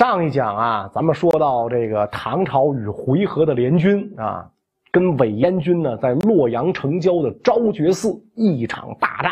[0.00, 4.48] 上一讲啊，咱们说到这个唐朝与回纥的联军啊，
[4.90, 9.30] 跟韦燕军呢在洛阳城郊的昭觉寺一场大战，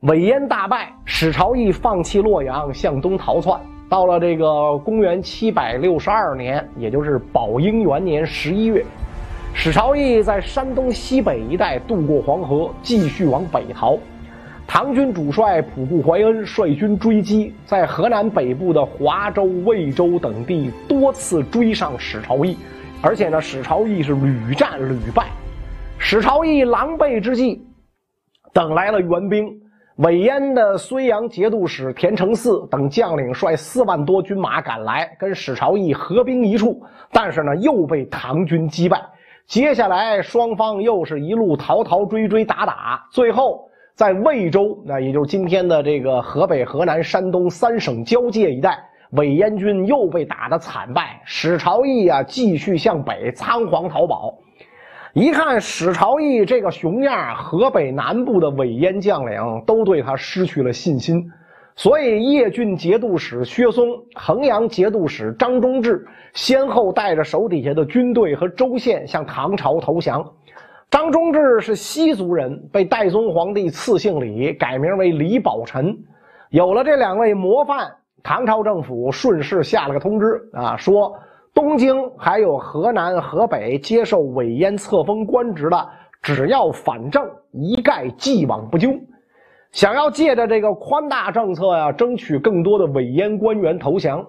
[0.00, 3.58] 韦燕大败，史朝义放弃洛阳，向东逃窜。
[3.88, 8.84] 到了这个公元七百六十二年，也就是宝应元年十一月，
[9.54, 13.96] 史朝义在山东西北一带渡过黄河，继续往北逃。
[14.72, 22.56] 唐军主帅仆固怀恩率军追击，在河南北部的华州、魏州等地多次追上史朝义，
[23.02, 25.26] 而且呢，史朝义是屡战屡败。
[25.98, 27.60] 史朝义狼狈之际，
[28.52, 29.44] 等来了援兵，
[29.96, 36.80] 韦燕的睢阳节度使田承嗣等将领率四万多军马赶来，跟史朝义合兵一处，
[37.10, 39.02] 但是呢，又被唐军击败。
[39.48, 43.68] 接下来双方又是一路逃逃追追打打，最后。
[44.00, 48.78] 在魏州，那也就是今天的这个河北、河南、山东三省交界一带，
[49.10, 51.20] 伪燕军又被打得惨败。
[51.26, 54.38] 史朝义啊，继续向北仓皇逃跑。
[55.12, 61.30] 一看史朝义这个熊样，河北南部的伪燕将领都对他失去了信心，
[61.76, 70.24] 所以叶郡节度使薛松、衡阳节度使张忠志先后带着手底下的军队和州县向唐朝投降。
[70.90, 75.96] 张忠志是西族人，被代宗皇帝赐姓李，改名为李宝臣。
[76.48, 77.88] 有了这两位模范，
[78.24, 81.16] 唐朝政府顺势下了个通知啊，说
[81.54, 85.88] 东京还有河南、河北接受韦燕册封官职的，
[86.22, 88.90] 只要反正，一概既往不咎。
[89.70, 94.26] 想要借着这个宽大政策呀，争取更多的韦燕官员投降。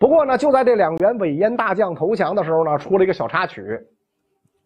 [0.00, 3.62] 不过呢，就在这两员韦燕大将投降的时候呢，出了一个小插曲。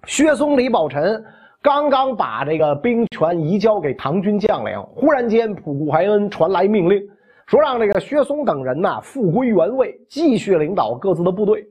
[0.04, 1.24] 薛松、李宝臣
[1.62, 7.02] 刚刚把这个兵权移交给唐军将领，忽然间，仆固怀恩传来命令，
[7.46, 11.66] 说让这个薛松等人呐复归原位，继续领导各自的部队。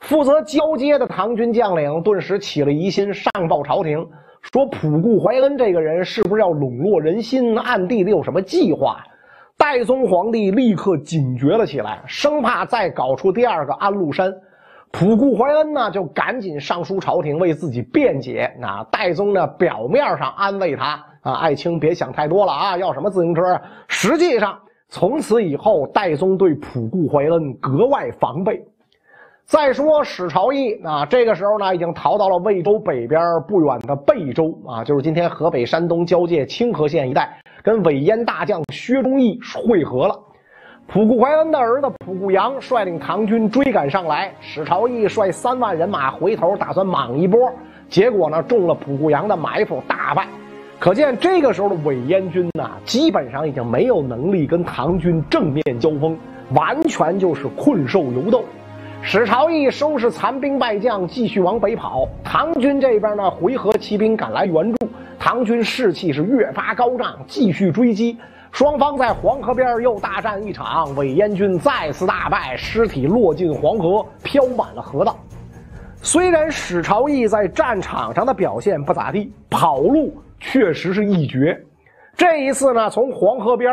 [0.00, 3.98] 负责交接的唐军将领顿时起了疑心，上报朝廷
[4.52, 9.02] 说：“仆固怀恩这个人是不是要笼络人心，暗地里有什么计划？”
[9.58, 14.32] 代宗皇帝立刻警觉了起来，生怕再搞出第二个安禄山。
[14.92, 18.54] 普固怀恩呢，就赶紧上书朝廷为自己辩解。
[18.60, 23.62] 那戴宗呢，表面上安慰他啊，爱卿别想太多了啊，要什么自行车啊？
[23.88, 24.58] 实际上，
[24.88, 28.62] 从此以后，戴宗对普固怀恩格外防备。
[29.44, 40.14] 再说史朝义啊，这个时候呢，已经逃到了魏州北边不远的贝州啊，就是今天河北、山东交界清河县一带，跟韦燕大将薛忠义会合了。
[40.92, 47.50] 仆固怀恩的儿子仆固阳率领唐军追赶上来，史朝义率三万人马回头打算莽一波，
[47.88, 50.26] 结果呢中了仆固阳的埋伏，大败。
[50.78, 56.14] 可见这个时候的伪燕军呐，基本上已经没有能力跟唐军正面交锋，
[56.52, 58.44] 完全就是困兽犹斗。
[59.00, 62.06] 史朝义收拾残兵败将，继续往北跑。
[62.22, 64.81] 唐军这边呢，回纥骑兵赶来援助，
[65.24, 68.18] 唐军士气是越发高涨，继续追击。
[68.50, 75.16] 双方在黄河边又大战一场，韦燕军再次大败，尸体落进黄河，漂满了河道。
[76.02, 81.56] 虽然史朝义在战场上的表现不咋地，跑路确实是一绝。
[82.16, 83.72] 这一次呢，从黄河边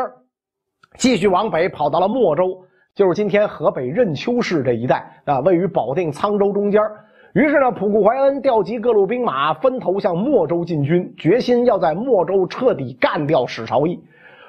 [1.00, 6.80] 继续往北跑到了莫州，就是今天河北任丘市这一带啊，位于保定、沧州中间。
[7.34, 14.02] 于是呢，普固怀恩调集各路兵马，分头向莫州进军，决心要在莫州彻底干掉史朝义。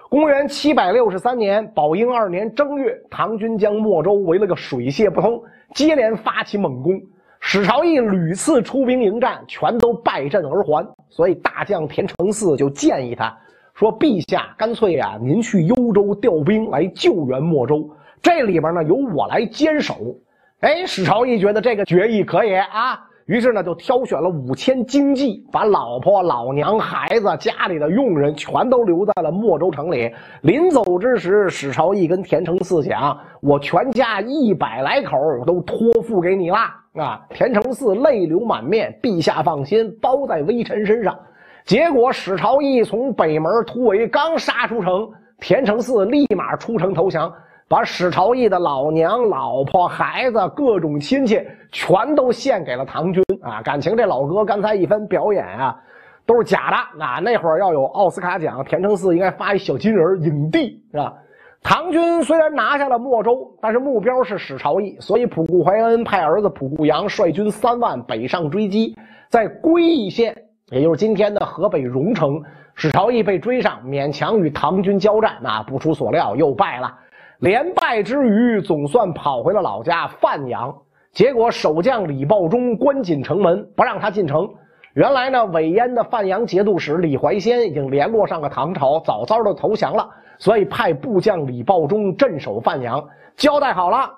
[0.09, 5.43] 公元七百六十三年，宝应二年正月，唐军将莫州围了个水泄不通，
[5.75, 6.99] 接连发起猛攻。
[7.39, 10.87] 史朝义屡次出兵迎战，全都败阵而还。
[11.11, 13.37] 所以大将田承嗣就建议他
[13.75, 17.91] 说：“陛下，干脆呀，您去幽州调兵来救援莫州，
[18.23, 20.17] 这里边呢由我来坚守。”
[20.61, 23.01] 哎，史朝义觉得这个决议可以啊。
[23.25, 30.13] 于是呢，就挑选了五千精骑，把老婆、老娘、孩子、家里的佣人全都留在了莫州城里。
[30.43, 35.17] 临走之时，史朝义跟田承嗣讲：“我全家一百来口
[35.47, 41.19] 都托付给你啦！”啊，田承嗣泪流满面：“陛下放心，包在微臣身上。”
[41.65, 45.09] 结果史朝义从北门突围，刚杀出城，
[45.41, 47.33] 田承嗣立马出城投降。
[47.71, 51.41] 把史朝义的老娘、老婆、孩子、各种亲戚
[51.71, 53.63] 全都献给了唐军啊！
[53.63, 55.81] 感情这老哥刚才一番表演啊，
[56.27, 57.21] 都是假的啊！
[57.21, 61.15] 那会儿要有奥斯卡奖，田承嗣应该发一小金人影帝是吧？
[61.63, 68.97] 唐军虽然拿下了莫州，但是目标是史朝义，所以普固怀恩派儿子普固阳率军三万北上追击，
[69.29, 70.37] 在归义县，
[70.73, 72.43] 也就是今天的河北荣城，
[72.75, 76.93] 史朝义被追上，勉强与唐军交战，啊，不出所料又败了。
[77.41, 80.75] 连败之余，总算跑回了老家范阳。
[81.13, 84.49] 结果守将李抱忠关紧城门，不让他进城。
[84.93, 90.09] 原来呢，韦燕的范阳节度使李怀仙已经联络上了唐朝，早早的投降了，
[90.39, 93.03] 所以派部将李抱忠镇守范阳，
[93.37, 94.11] 交代好了，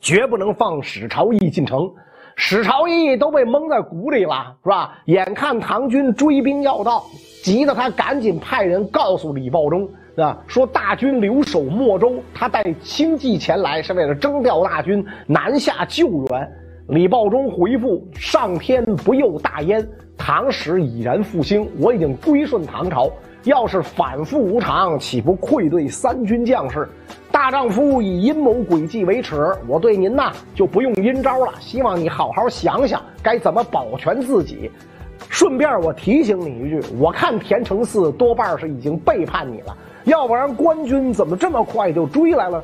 [0.00, 1.88] 绝不能放史朝义进城。
[2.34, 4.98] 史朝义都被蒙在鼓里了，是吧？
[5.04, 7.04] 眼看唐军追兵要到，
[7.44, 9.88] 急得他赶紧派人告诉李抱忠。
[10.16, 16.52] 啊，说大军留守莫州，他带轻骑前来是为了征调大军南下救援。
[16.88, 19.86] 李抱忠回复：上天不佑大燕，
[20.18, 23.10] 唐史已然复兴，我已经归顺唐朝。
[23.44, 26.86] 要是反复无常，岂不愧对三军将士？
[27.30, 31.52] 大丈夫以阴谋诡计为耻，我对您呐就不用阴招了。
[31.58, 34.70] 希望你好好想想该怎么保全自己。
[35.28, 39.76] 顺便我提醒你一句，我看田承嗣多半是已经背叛你了。
[40.04, 42.62] 要不然官军怎么这么快就追来了？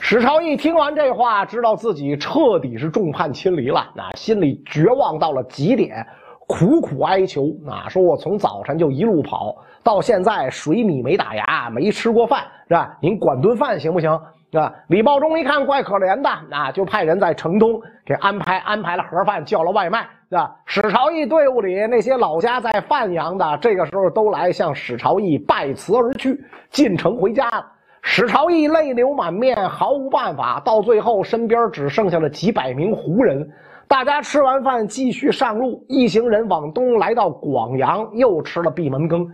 [0.00, 6.06] 史朝义听完这话，知道自己彻底是众叛亲离了，那心里绝望到了极点，
[6.46, 12.96] 苦苦哀求：“啊，说我从早晨就一路跑到现在，水米没打牙，没吃过饭，是吧？
[13.00, 14.20] 您管顿饭行不行？
[14.56, 20.08] 啊？”李茂忠一看怪可怜的，啊，就派人在城东给安排安排了盒饭，叫了外卖。
[20.30, 20.54] 是吧？
[20.66, 26.38] 史朝义队伍里那些老家在范阳的，这个时候都来向史朝义拜辞而去，
[26.70, 27.64] 进城回家了。
[28.02, 30.60] 史朝义泪流满面，毫无办法。
[30.62, 33.50] 到最后，身边只剩下了几百名胡人。
[33.86, 35.82] 大家吃完饭，继续上路。
[35.88, 39.26] 一行人往东来到广阳，又吃了闭门羹。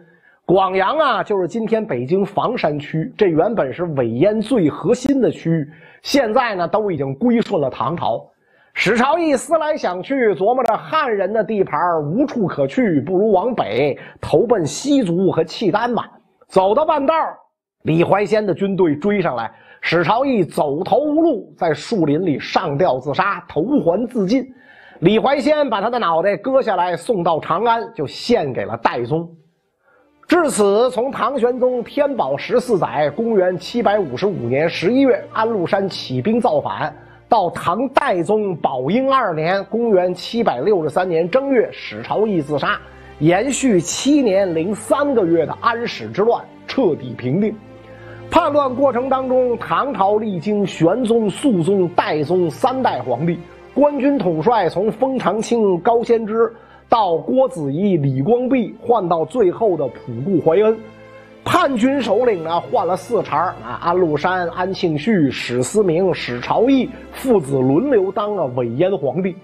[0.46, 5.66] 广阳啊，就是今天北京房山区，这原本是伪燕最核心的区域，
[6.02, 8.22] 现在呢，都已经归顺了唐朝。
[8.74, 16.10] 史朝义思来想去，琢磨着汉人的地盘无处可去，不如往北投奔西族和契丹吧。
[16.46, 17.14] 走到半道，
[17.84, 19.50] 李怀仙的军队追上来，
[19.80, 24.46] 史朝义走投无路，在树林里上吊自杀，投环自尽。
[25.00, 29.26] 李怀仙把他的脑袋割下来，送到长安，就献给了戴宗。
[30.26, 36.94] 至此，从唐玄宗天宝十四载（公元755年十一月），安禄山起兵造反。
[37.28, 42.78] 到唐代宗宝应二年（公元763年）正月，史朝义自杀，
[43.18, 47.54] 延续七年零三个月的安史之乱彻底平定。
[48.30, 53.38] 叛乱过程当中，唐朝历经玄宗、肃宗、代宗三代皇帝，
[53.74, 56.50] 官军统帅从封长清、高仙芝
[56.88, 60.76] 到郭子仪、李光弼，换到最后的普固怀恩。
[61.44, 69.36] 叛军首领呢换了四茬啊，安禄山、安庆绪、史思明、史朝义父子轮流当了伪燕皇帝，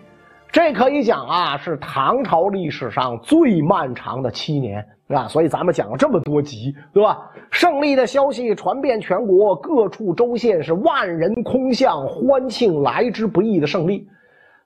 [0.50, 7.18] 这可以讲啊是唐朝历史上最漫长的七年，啊，所以咱们讲了这么多集，对吧？
[7.50, 14.08] 胜利的消息传遍全国，各处州县是万人空巷，欢庆来之不易的胜利。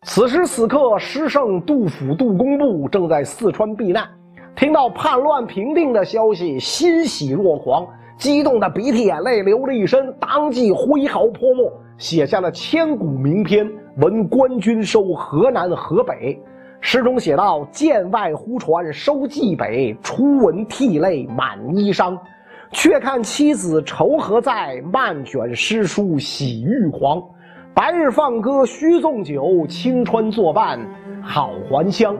[0.07, 4.07] 此时此刻，诗圣杜甫、杜工部正在四川避难。
[4.55, 7.87] 听到叛乱平定的消息，欣喜若狂，
[8.19, 16.13] 激动的鼻涕眼泪流了一身，当即挥毫泼墨，写下了千古名篇《闻官军收河南河北》。
[16.83, 22.15] 诗中写道：“剑外忽传收蓟北，初闻涕泪满衣裳。
[22.71, 27.23] 却看妻子愁何在，漫卷诗书喜欲狂。
[27.75, 30.79] 白日放歌须纵酒，青川作伴
[31.21, 32.17] 好还乡。”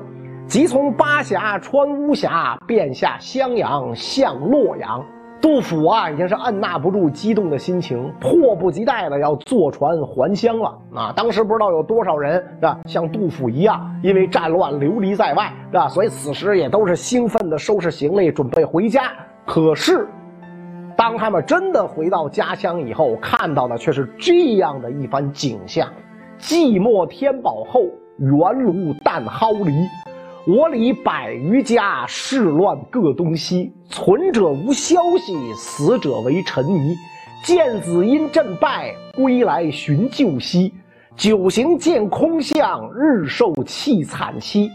[0.49, 5.03] 即从巴峡穿巫峡，便下襄阳向洛阳。
[5.41, 10.77] 杜甫啊，已经是按捺不住激动的心情，迫不及待的要坐船还乡了。
[10.95, 15.89] 啊，当时不知道有多少人是吧，像杜甫一样，因为战乱流离在外，是吧？
[15.89, 19.13] 所以此时也都是兴奋的收拾行李，准备回家。
[19.47, 20.09] 可是，
[20.97, 25.89] 当他们真的回到家乡以后，看到的却是这样的一番景象：
[26.39, 27.83] 寂寞天宝后，
[28.19, 29.73] 原庐弹蒿篱。
[30.47, 33.73] 我里百余家，事乱各东西。
[33.89, 36.95] 存者无消息，死者为尘泥。
[37.43, 40.73] 见子因阵败，归来寻旧兮。
[41.17, 44.69] 久行见空巷，日受气惨凄。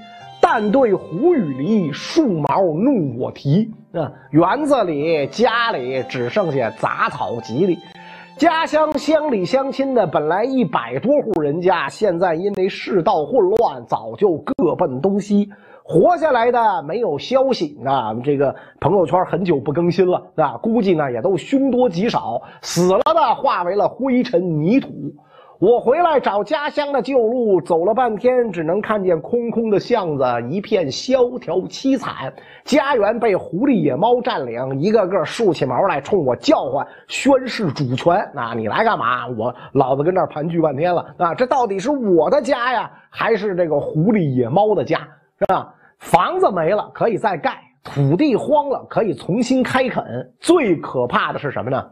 [0.51, 3.71] 但对胡雨离，树毛怒我啼。
[3.93, 7.77] 啊，园子里、家里只剩下杂草吉利。
[8.35, 15.47] 家乡乡里乡亲的本来一百多户人家，现在因为世道混乱，早就各奔东西。
[15.83, 22.41] 活下来的没有消息啊，这个朋友圈很久不更新了啊，估计呢也都凶多吉少。
[22.63, 24.89] 死了的化为了灰尘泥土。
[25.59, 32.33] 我回来找家乡的旧路，走了半天，只能看见空空的巷子，一片萧条凄惨。
[32.63, 38.15] 家园被狐狸野猫占领，一个个竖起毛来冲我叫唤，宣誓主权。
[38.35, 39.27] 啊，你来干嘛？
[39.27, 41.13] 我老子跟这儿盘踞半天了。
[41.17, 44.99] 啊，这到底是我的家呀，还是这个狐狸野猫的家？
[45.39, 45.73] 是吧？
[45.97, 50.31] 房子没了可以再盖，土地荒了可以重新开垦。
[50.39, 51.85] 最可怕的是什么呢？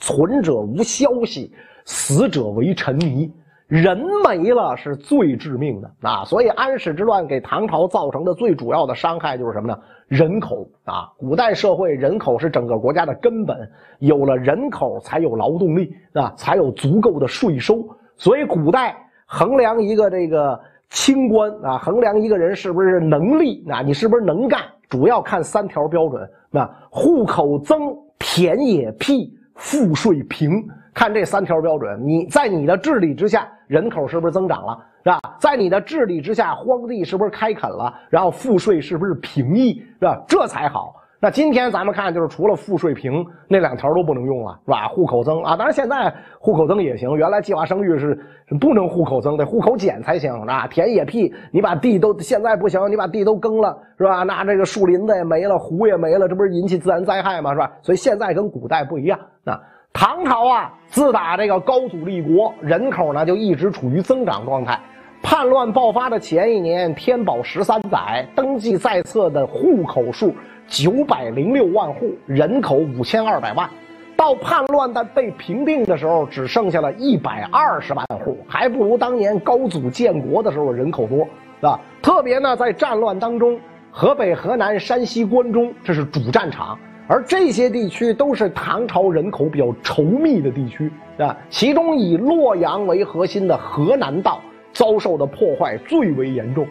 [0.00, 1.54] 存者无消息。
[1.84, 3.32] 死者为尘泥，
[3.66, 6.24] 人没了是最致命的啊！
[6.24, 9.78] 所以安史之乱给唐朝造成的最主要的伤害就是什么呢？
[10.08, 11.10] 人口啊！
[11.16, 13.56] 古代社会人口是整个国家的根本，
[13.98, 17.82] 有了人口才有劳动力啊，才有足够的税收。
[18.16, 20.60] 所以古代衡量一个这个
[20.90, 24.60] 清官啊，衡量一个人是不是能力啊，你是不是能干，
[24.90, 30.62] 主要看三条标准：那户口增、田野辟、赋税平。
[30.94, 35.20] 看这三条标准，你在你的治理之下，人口是不是增长了，是吧？
[35.40, 37.92] 在你的治理之下，荒地是不是开垦了？
[38.10, 40.22] 然后赋税是不是平抑，是吧？
[40.28, 40.96] 这才好。
[41.18, 44.88] 那今天咱们看，就是除了赋税平那两条都不能用了，是吧？
[44.88, 47.16] 户口增啊，当然现在户口增也行。
[47.16, 48.18] 原来计划生育是
[48.60, 50.66] 不能户口增，得户口减才行，啊。
[50.66, 54.24] 田野辟，你把地都现在不行，你把地都耕了，是吧？
[54.24, 57.52] 那这个树林子也没了，湖也没了，这不是引起自然灾害吗？
[57.52, 57.70] 是吧？
[57.82, 59.60] 所以现在跟古代不一样，啊。
[59.92, 64.78] 唐朝啊，自打这个高祖立国，人口呢就一直处于增长状态。
[65.22, 70.34] 叛乱爆发的前一年，天宝十三载，登记在册的户口数
[70.66, 73.68] 九百零六万户，人口五千二百万。
[74.16, 81.18] 到叛乱的被平定的时候，只剩下了一百二十万户，还不如当年高祖建国的时候人口多，
[81.60, 81.78] 是吧？
[82.00, 83.58] 特别呢，在战乱当中，
[83.90, 86.78] 河北、河南、山西、关中，这是主战场。
[87.12, 94.40] 而这些地区都是唐朝人口比较稠密的地区啊，其中以洛阳为核心的河南道
[94.72, 96.66] 遭受的破坏最为严重。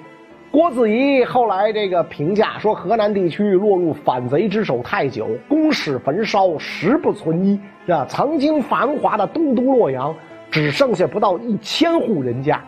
[0.49, 10.11] 郭子仪后来这个评价说，河南地区落入反贼之手太久，宫室焚烧，食不存一，啊，曾经繁华的东都洛阳
[10.49, 12.59] 只剩下不到一千户人家。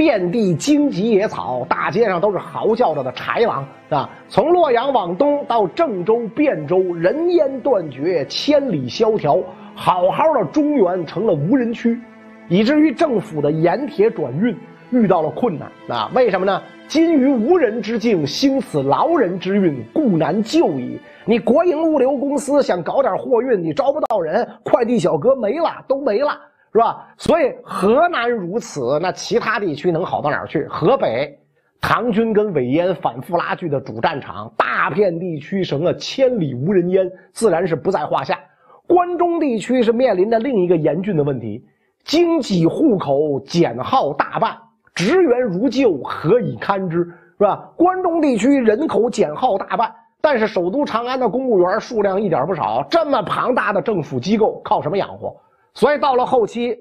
[0.00, 4.08] 遍地荆棘野草，大街上都是嚎叫着的豺狼啊！
[4.30, 9.38] 从洛阳往东到郑州、汴州，人烟断绝，千里萧条。
[9.74, 12.00] 好好的中原成了无人区，
[12.48, 14.56] 以至于政府的盐铁转运
[14.90, 16.10] 遇到了困难啊！
[16.14, 16.62] 为什么呢？
[16.88, 20.98] 今于无人之境，兴此劳人之运，故难就矣。
[21.26, 26.30] 你国营物流公司想搞点货运，你招不到人，快递小哥没了，都没了。
[26.72, 27.08] 是吧？
[27.16, 30.64] 所以河南如此，那其他地区能好到哪儿去？
[30.68, 31.36] 河北，
[31.80, 38.38] 唐军跟韦燕反复拉锯的主战场，大片地区成了千里无人烟，自然是不在话下。
[38.86, 41.64] 关中地区是面临着另一个严峻的问题：
[42.04, 44.56] 经济户口减号大半，
[44.94, 46.98] 职员如旧，何以堪之？
[47.38, 47.70] 是吧？
[47.76, 55.34] 关中地区人口减号大半，但是首都长安的公务员数量一点不少，这么庞大的政府机构靠什么养活？
[55.74, 56.76] 所以到了后期，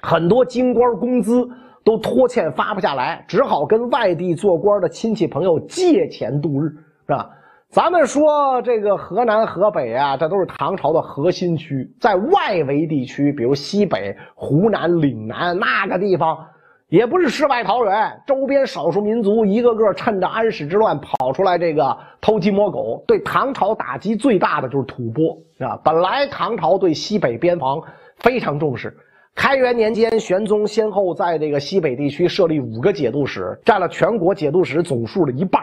[0.00, 1.48] 很多京官工资
[1.84, 6.68] 都拖欠发不下来，只好跟外地做官的亲戚朋友借钱度日，
[7.06, 7.30] 是吧？
[7.68, 16.38] 咱们说这个河南、河北啊，这都是唐朝的核心区，在外围地区，比如西北、湖南、岭南那个地方，
[16.88, 27.82] 也不是世外桃源，周边少数民族一个个趁着安史之乱跑出来，这个偷鸡摸狗，对唐朝打击最大的就是吐蕃，是吧，本来唐朝对西北边防。
[28.16, 28.96] 非常重视。
[29.34, 35.62] 开元年间，玄宗先后在这个西北地区设立五个节度使，占了全国节度使总数的一半。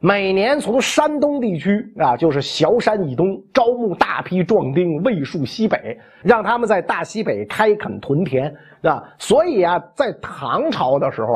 [0.00, 9.04] 每年从山东地区啊，就是崤山以东，招募大批壮丁，卫戍西北，让他们在大西北开垦屯田，啊。
[9.18, 11.28] 所以啊，在唐朝的时候。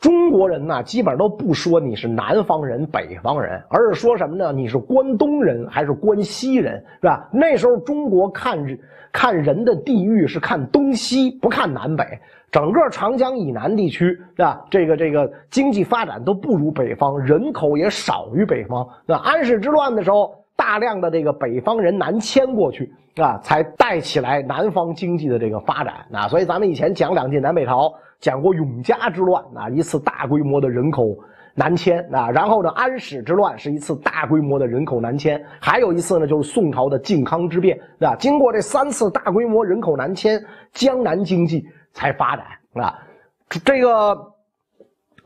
[0.00, 4.50] 中国人呢，基本上都不说你是南方人、北方人，而是说什么呢？
[4.50, 7.28] 你是关东人还是关西人，是吧？
[7.30, 8.58] 那时候中国看
[9.12, 12.04] 看人的地域是看东西，不看南北。
[12.50, 14.64] 整个长江以南地区，是吧？
[14.70, 18.88] 这个这个经济发展都不如北方，人口也少于北方。
[19.04, 26.06] 那安史之乱的时候，大量的这个北方人南迁过去，啊，才带起来南方经济的这个发展。
[26.10, 27.92] 那，所以咱们以前讲两晋南北朝。
[28.20, 31.16] 讲过永嘉之乱啊，一次大规模的人口
[31.54, 38.14] 南迁啊，然后呢，安史之乱是一次大规模的人口南迁，还有一次呢，就是宋朝的靖康之变啊。
[38.16, 42.94] 经过这三次大规模人口南迁，江南经济才发展啊。
[43.64, 44.16] 这个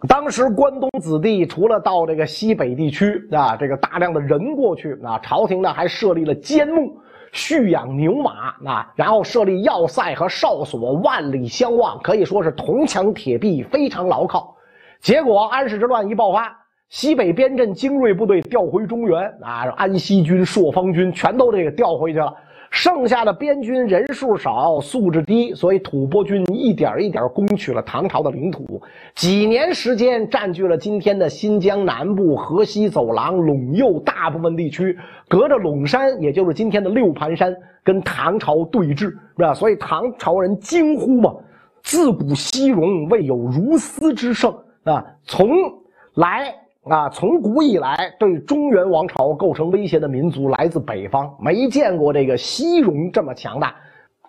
[0.09, 6.97] 当时关东子弟除了到这个西北地区啊，这个大量的人过去啊，朝廷呢还设立了监牧。
[7.35, 14.55] 蓄养牛马啊，然后设立要塞和哨所，万里相望，可以说是铜墙铁壁，非常牢靠。
[15.01, 16.57] 结果安史之乱一爆发，
[16.89, 22.33] 西北边镇精锐部队调回中原啊，安西军、朔方军全都这个调回去了。
[22.75, 28.83] 剩下的边军人数少，素质低，所以吐蕃军一点一点攻取了唐朝的领土。
[29.15, 34.99] 几年时间，占据了今天的新疆南部、河西走廊、陇右大部分地区。
[35.29, 37.55] 隔着陇山，也就是今天的六盘山，
[37.85, 39.55] 跟唐朝对峙，是吧？
[39.55, 41.33] 所以唐朝人惊呼嘛
[41.81, 44.53] ：“自古西戎未有如斯之盛
[44.83, 45.49] 啊！”从
[46.15, 46.53] 来。
[46.85, 53.75] 啊，从古以来，对中原王朝构成威胁的民族来自北方，没见过这个西戎这么强大。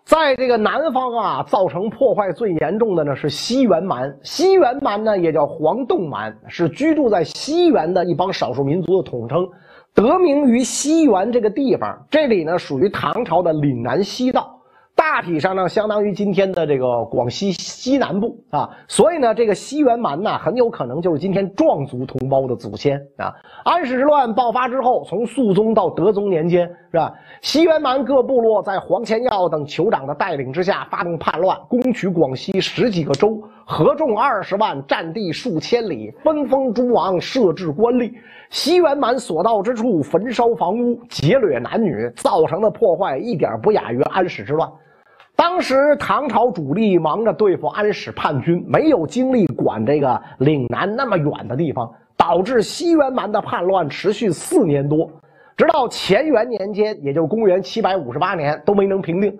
[0.05, 4.15] 在这个南方啊，造成破坏最严重的呢是西元蛮。
[4.23, 9.45] 西元蛮呢也叫黄洞蛮，是居住在西元的一帮少数民族的统称，
[9.93, 12.05] 得名于西元这个地方。
[12.09, 14.54] 这里呢属于唐朝的岭南西道。
[14.95, 23.31] 大体上呢，相当于今天的这个广西西南部啊，所以呢，这个西元蛮呢，很有可能就是今天壮族同胞的祖先啊。
[23.63, 27.13] 安史之乱爆发之后，从肃宗到德宗年间，是吧？
[27.41, 38.11] 西元蛮各部落在黄乾耀等酋长的带领之下，发动叛乱，攻取广西十几个州，合众二十万，占地数千里，分封诸王，设置官吏。
[38.49, 44.69] 西元蛮所到之处，焚烧房屋，劫掠男女，造成的破坏一点不亚于安史之乱。
[45.35, 55.11] 当时唐朝主力忙着对付安史叛军，没有精力管这个岭南那么远的地方，导致西元蛮的叛乱持续四年多，
[55.57, 59.37] 直到乾元年间，也就是公元七百五十八年，都没能平定。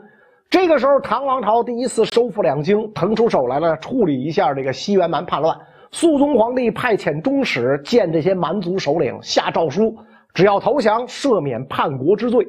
[0.49, 5.57] 这个时候，唐王朝第一次收复两京，腾出手来了，处理一下这个西元蛮叛乱。
[5.91, 9.95] 肃宗皇帝派遣中使见这些蛮族首领，下诏书，
[10.33, 12.45] 只要投降，赦免叛国之罪。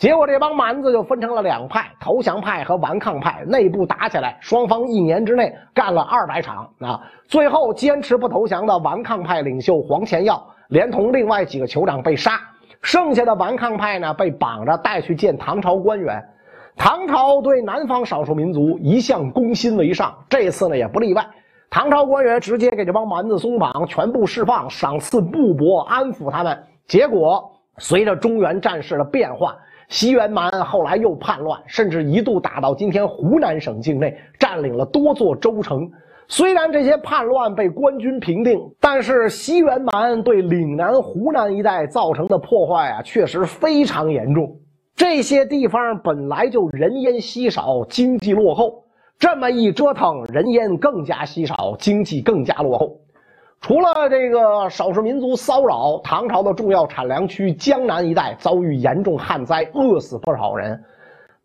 [0.00, 6.98] 结果这帮蛮子就分成了两派，投降派和顽抗派，内部打起来，双方一年之内干了二百场啊！
[7.28, 12.40] 最后坚持不投降的顽抗派领袖黄乾耀，连同另外几个酋长被杀，
[12.80, 16.18] 剩下的顽抗派呢被绑着带去见唐朝官员。
[16.78, 21.22] 唐朝对南方少数民族一向攻心为上，这次呢也不例外。
[21.68, 26.58] 唐朝官员直接给这帮蛮子松绑，全部释放，赏赐布帛，安抚他们。
[26.86, 29.54] 结果随着中原战事的变化。
[29.90, 35.90] 西元蛮后来又叛乱，甚至一度打到今天湖南省境内，占领了多座州城。
[36.28, 44.60] 虽然这些叛乱被官军平定，但是西元蛮对岭南、湖南一带造成的破坏啊，确实非常严重。
[44.94, 48.84] 这些地方本来就人烟稀少，经济落后，
[49.18, 53.00] 这么一折腾，人烟更加稀少，经济更加落后。
[53.60, 60.82] 除了这个少数民族骚扰，唐朝的重要产粮区江南一带遭遇严重旱灾，饿死不少人。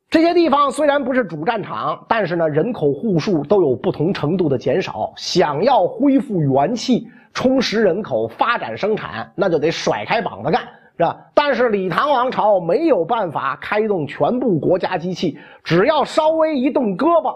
[0.09, 5.11] 这些地方虽然不是主战场，但是呢，人口户数都有不同程度的减少。
[5.17, 10.61] 想要恢复元气、充实人口、发展生产，那就得甩开膀子干，
[10.97, 11.17] 是吧？
[11.33, 17.35] 但是李唐王朝没有办法开动全部国家机器，只要稍微一动胳膊，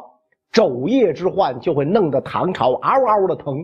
[0.54, 3.58] 肘腋之患就会弄得唐朝嗷嗷的疼。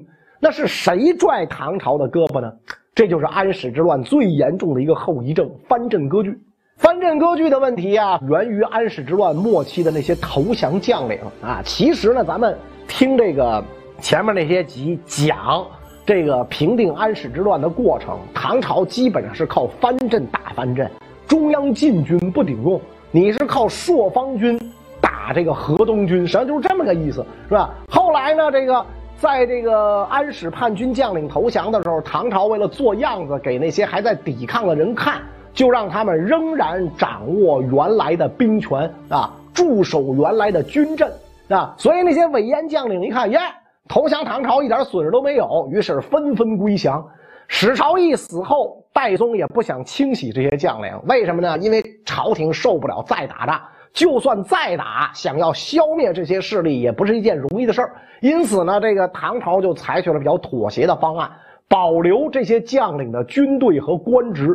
[0.46, 2.54] 那是谁拽唐朝的胳膊呢？
[2.94, 6.40] 这就是安史之乱最严重的一个后遗症——藩镇割据。
[6.78, 11.64] 藩镇割据的问题啊，源于安史之乱末期的那些投降将领啊。
[11.66, 12.56] 其实呢，咱们
[12.88, 13.64] 听这个
[14.00, 15.66] 前面那些集讲
[16.06, 20.88] 这个平定安史之乱的过程，唐朝基本上是靠藩镇打藩镇，
[21.26, 22.80] 中央禁军不顶用，
[23.10, 24.62] 你是靠朔方军
[25.02, 27.74] 打这个河东军，实际上就是这么个意思，是吧？
[27.90, 28.86] 后来呢，这个。
[29.26, 35.20] 在这个安史叛军将领投降的时候，唐朝为了做样子给那些还在抵抗的人看，
[35.52, 41.12] 就让他们仍然掌握原来的兵权啊，驻守原来的军阵
[41.50, 41.74] 啊。
[41.76, 43.40] 所以那些伪燕将领一看，耶，
[43.88, 47.04] 投降唐朝一点损失都没有，于是纷纷归降。
[47.48, 51.58] 史朝义死后，戴宗也不想清洗这些将领，为什么呢？
[51.58, 53.60] 因为朝廷受不了再打仗。
[53.96, 57.96] 就算再打，想要消灭这些势力也不是一件容易的事儿。
[58.20, 61.32] 因此呢，这个唐朝就采取了比较妥协的方案，
[61.70, 64.54] 保留这些将领的军队和官职。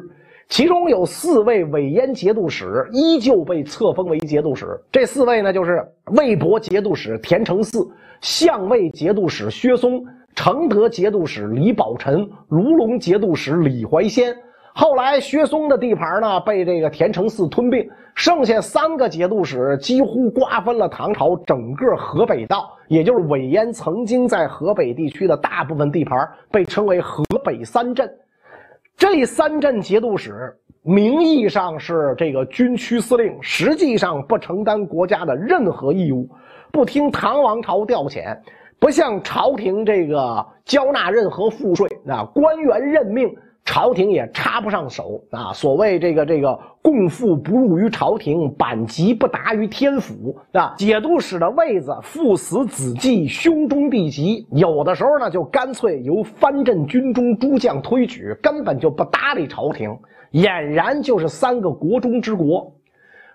[0.48, 4.79] 其中有四位伪燕节度使依旧被册封为节度使。
[4.92, 5.83] 这四位呢，就是
[6.16, 7.88] 魏博节度使田承嗣、
[8.20, 14.35] 相位节度使薛松、承德节度使李宝臣、卢龙节度使李怀仙。
[14.75, 17.89] 后来薛嵩的地盘呢，被这个田承嗣吞并。
[18.17, 28.13] 剩下三个节度使几乎瓜分了唐朝整个河北道，也就是韦燕曾经在河北地区的大部分地盘，被称为河北三镇。
[28.97, 36.29] 这三镇节度使名义上是这个军区司令，实际上不承担国家的任何义务，
[36.71, 38.37] 不听唐王朝调遣，
[38.79, 43.35] 不向朝廷这个交纳任何赋税啊，官员任命。
[43.73, 45.53] 朝廷也插不上手啊！
[45.53, 50.75] 所谓这个这个共赋不入于朝廷，版籍不达于天府啊！
[50.77, 59.97] 节度使的位子，父死子继，兄终弟及，有的时候呢，就干脆由藩镇军中诸将推举，根本就不搭理朝廷，
[60.33, 62.73] 俨然就是三个国中之国。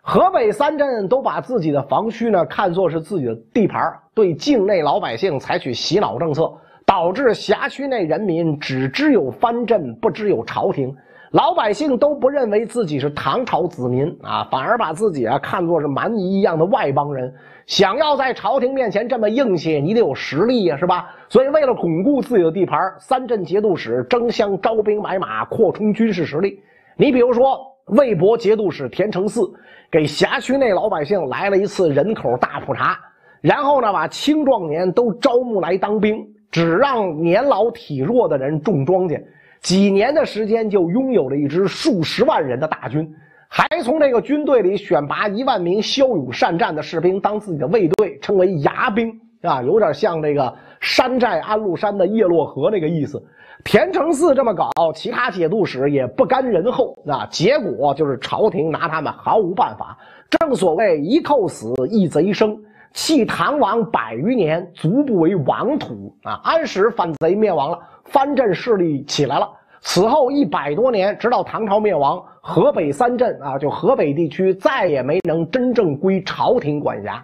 [0.02, 3.82] 河北三镇都把自己的防区呢看作是自己的地盘，
[4.14, 6.52] 对境内老百姓采取洗脑政策。
[6.96, 10.96] 导致辖区内人民只知有藩镇，不知有朝廷，
[11.32, 17.34] 老百姓都不认为自己是唐朝子民啊，反而把自己啊看作是蛮夷一样的外邦人。
[17.66, 21.14] 想要在朝廷面前这么硬气，你得有实力呀，是吧？
[21.28, 26.62] 所以为了巩固自己的地盘，三镇节度使争相招兵买马，扩充军事实力。
[26.96, 29.52] 你比如说，魏博节度使田承嗣
[29.92, 32.98] 给辖区内老百姓来了一次人口大普查，
[33.42, 36.26] 然后呢，把青壮年都招募来当兵。
[36.56, 39.22] 只让年老体弱的人种庄稼，
[39.60, 43.14] 几年的时间就拥有了一支数十万人的大军，
[43.50, 53.22] 还从这个军队里选拔一万名骁勇善战的士兵当自己的卫队，称为牙兵啊，有点像这个山寨安禄山的叶落河那个意思。
[53.66, 59.98] 田承嗣这么搞，其他节度使也不甘人后啊，结果就是朝廷拿他们毫无办法。
[60.30, 62.58] 正所谓一寇死，一贼生。
[62.96, 66.40] 弃唐王百余年，足不为王土啊！
[66.46, 69.52] 安史反贼灭亡了，藩镇势力起来了。
[69.82, 77.24] 此后一百多年，直到唐朝灭亡，河北三镇啊，就河北地区再也没能真正归朝廷管辖。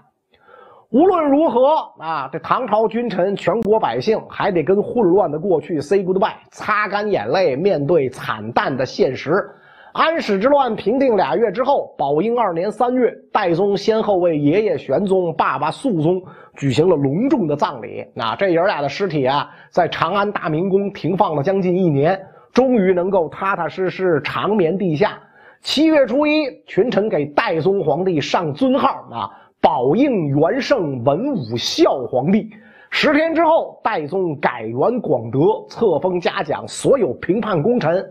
[0.90, 9.50] 无论如何啊，这唐朝君臣、全国百姓还得跟混乱的过去 say goodbye，擦干眼泪，面对惨淡的现实。
[9.94, 16.22] 安史之乱平定俩月之后，宝应二年三月，代宗先后为爷爷玄宗、爸爸肃宗
[16.56, 18.06] 举行了隆重的葬礼。
[18.14, 22.18] 那这爷俩的尸体啊，在长安大明宫停放了将近一年，
[22.54, 25.20] 终于能够踏踏实实长眠地下。
[25.62, 32.50] 七月初一，群臣给代宗皇帝上尊号啊，宝应元圣文武孝皇帝。
[32.90, 38.06] 十天之后，代宗改元广德，册封嘉奖所有平叛功臣。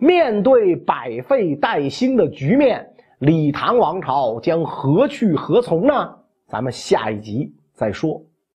[0.00, 6.16] 面对百废待兴的局面，李唐王朝将何去何从呢？
[6.46, 8.20] 咱们下一集再说。